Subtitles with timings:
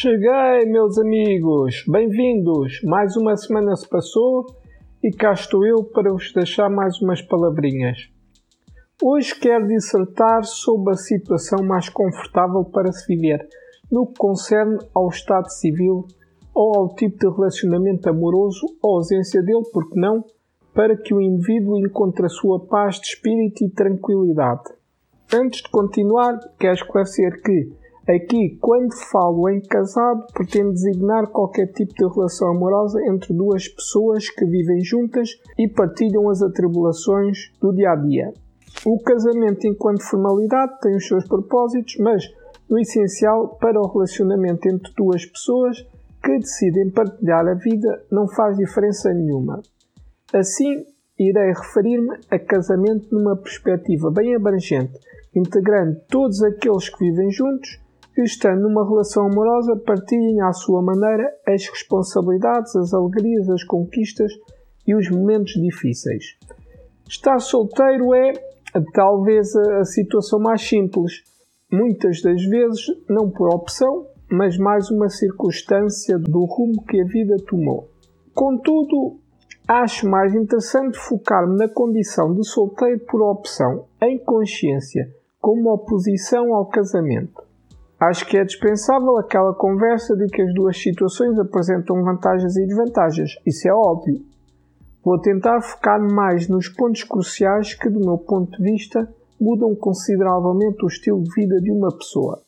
[0.00, 1.82] Cheguei, meus amigos!
[1.88, 2.80] Bem-vindos!
[2.84, 4.46] Mais uma semana se passou
[5.02, 8.08] e cá estou eu para vos deixar mais umas palavrinhas.
[9.02, 13.44] Hoje quero dissertar sobre a situação mais confortável para se viver
[13.90, 16.06] no que concerne ao estado civil
[16.54, 20.24] ou ao tipo de relacionamento amoroso ou ausência dele, porque não,
[20.72, 24.62] para que o indivíduo encontre a sua paz de espírito e tranquilidade.
[25.34, 31.92] Antes de continuar, quero esclarecer que Aqui, quando falo em casado, pretendo designar qualquer tipo
[31.92, 37.90] de relação amorosa entre duas pessoas que vivem juntas e partilham as atribulações do dia
[37.90, 38.32] a dia.
[38.86, 42.24] O casamento, enquanto formalidade, tem os seus propósitos, mas,
[42.70, 45.76] no essencial, para o relacionamento entre duas pessoas
[46.24, 49.60] que decidem partilhar a vida, não faz diferença nenhuma.
[50.32, 50.82] Assim,
[51.18, 54.98] irei referir-me a casamento numa perspectiva bem abrangente,
[55.36, 57.86] integrando todos aqueles que vivem juntos
[58.18, 64.32] que, estando numa relação amorosa, partilhem à sua maneira as responsabilidades, as alegrias, as conquistas
[64.84, 66.36] e os momentos difíceis.
[67.08, 68.32] Estar solteiro é
[68.92, 71.22] talvez a situação mais simples,
[71.70, 77.36] muitas das vezes não por opção, mas mais uma circunstância do rumo que a vida
[77.46, 77.88] tomou.
[78.34, 79.20] Contudo,
[79.68, 85.08] acho mais interessante focar-me na condição de solteiro por opção, em consciência,
[85.40, 87.47] como oposição ao casamento.
[88.00, 93.32] Acho que é dispensável aquela conversa de que as duas situações apresentam vantagens e desvantagens.
[93.44, 94.24] Isso é óbvio.
[95.04, 99.08] Vou tentar focar mais nos pontos cruciais que, do meu ponto de vista,
[99.40, 102.40] mudam consideravelmente o estilo de vida de uma pessoa.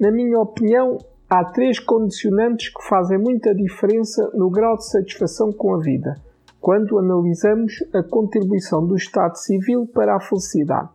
[0.00, 0.98] Na minha opinião,
[1.30, 6.16] há três condicionantes que fazem muita diferença no grau de satisfação com a vida,
[6.60, 10.90] quando analisamos a contribuição do Estado civil para a felicidade.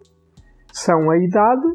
[0.73, 1.67] São a idade,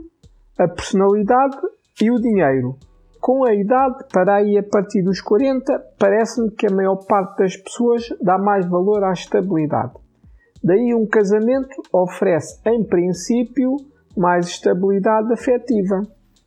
[0.58, 1.56] a personalidade
[2.00, 2.76] e o dinheiro?
[3.20, 7.56] Com a idade, para aí a partir dos 40, parece-me que a maior parte das
[7.56, 9.92] pessoas dá mais valor à estabilidade.
[10.62, 13.76] Daí um casamento oferece, em princípio,
[14.16, 16.02] mais estabilidade afetiva.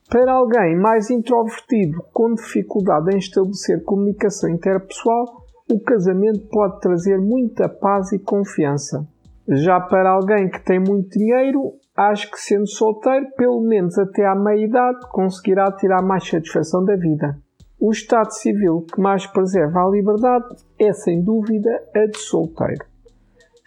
[0.10, 7.68] Para alguém mais introvertido, com dificuldade em estabelecer comunicação interpessoal, o casamento pode trazer muita
[7.68, 9.08] paz e confiança.
[9.48, 14.36] Já para alguém que tem muito dinheiro, acho que sendo solteiro, pelo menos até à
[14.36, 17.38] meia-idade, conseguirá tirar mais satisfação da vida.
[17.80, 20.46] O estado civil que mais preserva a liberdade
[20.80, 22.86] é, sem dúvida, a de solteiro.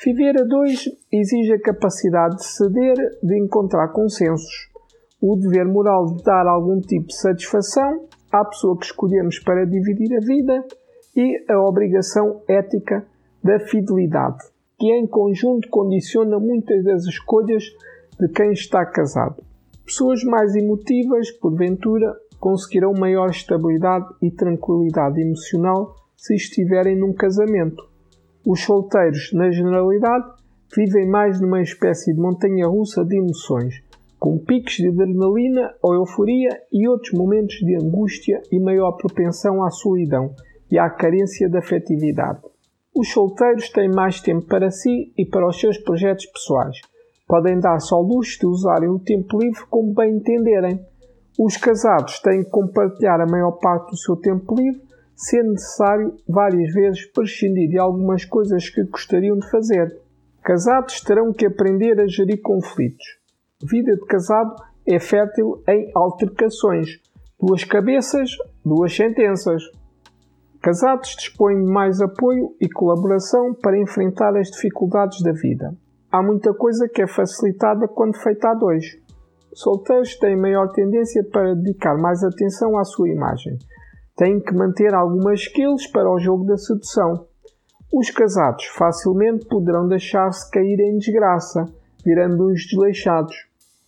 [0.05, 4.69] Viver a dois exige a capacidade de ceder, de encontrar consensos,
[5.21, 10.17] o dever moral de dar algum tipo de satisfação à pessoa que escolhemos para dividir
[10.17, 10.65] a vida
[11.17, 13.05] e a obrigação ética
[13.43, 14.39] da fidelidade,
[14.79, 17.65] que em conjunto condiciona muitas das escolhas
[18.19, 19.43] de quem está casado.
[19.85, 27.89] Pessoas mais emotivas, porventura, conseguirão maior estabilidade e tranquilidade emocional se estiverem num casamento.
[28.45, 30.27] Os solteiros, na generalidade,
[30.75, 33.83] vivem mais numa espécie de montanha russa de emoções,
[34.19, 39.71] com picos de adrenalina ou euforia e outros momentos de angústia e maior propensão à
[39.71, 40.35] solidão
[40.71, 42.41] e à carência de afetividade.
[42.95, 46.79] Os solteiros têm mais tempo para si e para os seus projetos pessoais
[47.29, 50.81] podem dar-se ao luxo de usarem o tempo livre como bem entenderem.
[51.39, 54.83] Os casados têm que compartilhar a maior parte do seu tempo livre,
[55.15, 60.01] sendo necessário várias vezes prescindir de algumas coisas que gostariam de fazer.
[60.43, 63.19] Casados terão que aprender a gerir conflitos.
[63.63, 64.55] Vida de casado
[64.87, 66.99] é fértil em altercações.
[67.39, 68.31] Duas cabeças,
[68.65, 69.63] duas sentenças.
[70.63, 75.77] Casados dispõem de mais apoio e colaboração para enfrentar as dificuldades da vida.
[76.11, 78.97] Há muita coisa que é facilitada quando feita a dois.
[79.53, 83.59] Solteiros têm maior tendência para dedicar mais atenção à sua imagem.
[84.17, 87.27] Têm que manter algumas skills para o jogo da sedução.
[87.93, 91.67] Os casados facilmente poderão deixar-se cair em desgraça,
[92.03, 93.37] virando uns desleixados.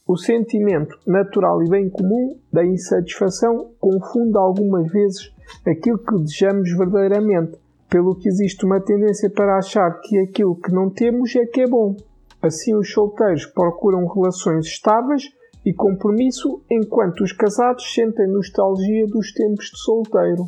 [0.07, 5.33] O sentimento natural e bem comum da insatisfação confunde algumas vezes
[5.67, 7.59] aquilo que desejamos verdadeiramente,
[7.89, 11.67] pelo que existe uma tendência para achar que aquilo que não temos é que é
[11.67, 11.97] bom.
[12.43, 15.25] Assim, os solteiros procuram relações estáveis
[15.65, 20.45] e compromisso, enquanto os casados sentem nostalgia dos tempos de solteiro.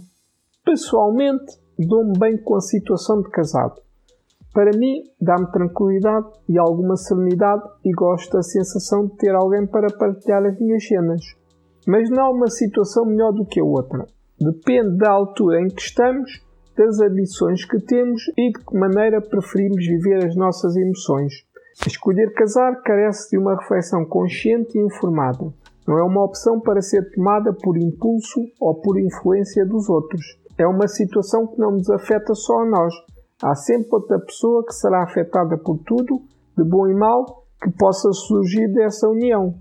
[0.65, 3.81] Pessoalmente, dou-me bem com a situação de casado.
[4.55, 9.89] Para mim, dá-me tranquilidade e alguma serenidade e gosto da sensação de ter alguém para
[9.89, 11.21] partilhar as minhas cenas.
[11.87, 14.07] Mas não há uma situação melhor do que a outra.
[14.39, 16.43] Depende da altura em que estamos,
[16.77, 21.33] das ambições que temos e de que maneira preferimos viver as nossas emoções.
[21.87, 25.53] Escolher casar carece de uma reflexão consciente e informada.
[25.87, 30.23] Não é uma opção para ser tomada por impulso ou por influência dos outros.
[30.57, 32.95] É uma situação que não nos afeta só a nós.
[33.43, 36.23] Há sempre outra pessoa que será afetada por tudo,
[36.57, 39.55] de bom e mal, que possa surgir dessa união.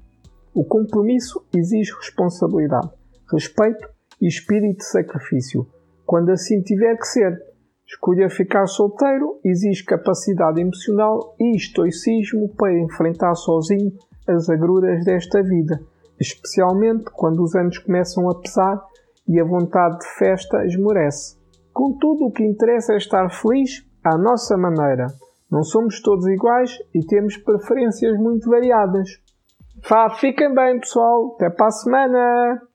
[0.54, 2.90] O compromisso exige responsabilidade,
[3.32, 3.90] respeito
[4.22, 5.66] e espírito de sacrifício,
[6.06, 7.51] quando assim tiver que ser.
[7.92, 13.92] Escolher ficar solteiro exige capacidade emocional e estoicismo para enfrentar sozinho
[14.26, 15.78] as agruras desta vida,
[16.18, 18.82] especialmente quando os anos começam a pesar
[19.28, 21.38] e a vontade de festa esmorece.
[21.74, 25.08] Contudo, o que interessa é estar feliz à nossa maneira.
[25.52, 29.22] Não somos todos iguais e temos preferências muito variadas.
[29.90, 31.36] Vá, fiquem bem, pessoal.
[31.36, 32.71] Até para a semana!